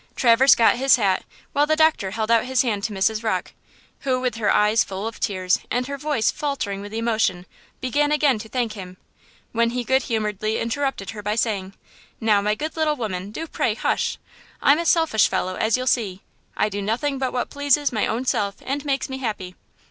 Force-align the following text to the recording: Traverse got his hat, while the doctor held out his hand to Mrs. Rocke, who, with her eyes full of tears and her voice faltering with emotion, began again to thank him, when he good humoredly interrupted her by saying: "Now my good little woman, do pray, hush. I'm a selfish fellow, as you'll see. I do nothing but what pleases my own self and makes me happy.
Traverse 0.15 0.55
got 0.55 0.77
his 0.77 0.95
hat, 0.95 1.23
while 1.53 1.67
the 1.67 1.75
doctor 1.75 2.09
held 2.09 2.31
out 2.31 2.45
his 2.45 2.63
hand 2.63 2.83
to 2.85 2.91
Mrs. 2.91 3.23
Rocke, 3.23 3.53
who, 3.99 4.19
with 4.19 4.33
her 4.37 4.51
eyes 4.51 4.83
full 4.83 5.05
of 5.05 5.19
tears 5.19 5.59
and 5.69 5.85
her 5.85 5.95
voice 5.95 6.31
faltering 6.31 6.81
with 6.81 6.91
emotion, 6.91 7.45
began 7.81 8.11
again 8.11 8.39
to 8.39 8.49
thank 8.49 8.73
him, 8.73 8.97
when 9.51 9.69
he 9.69 9.83
good 9.83 10.01
humoredly 10.01 10.57
interrupted 10.57 11.11
her 11.11 11.21
by 11.21 11.35
saying: 11.35 11.75
"Now 12.19 12.41
my 12.41 12.55
good 12.55 12.75
little 12.75 12.95
woman, 12.95 13.29
do 13.29 13.45
pray, 13.45 13.75
hush. 13.75 14.17
I'm 14.59 14.79
a 14.79 14.87
selfish 14.87 15.27
fellow, 15.27 15.53
as 15.53 15.77
you'll 15.77 15.85
see. 15.85 16.23
I 16.57 16.67
do 16.67 16.81
nothing 16.81 17.19
but 17.19 17.31
what 17.31 17.51
pleases 17.51 17.91
my 17.91 18.07
own 18.07 18.25
self 18.25 18.55
and 18.63 18.83
makes 18.83 19.07
me 19.07 19.19
happy. 19.19 19.55